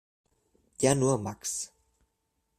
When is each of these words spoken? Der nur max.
Der 0.81 0.95
nur 0.95 1.19
max. 1.19 1.71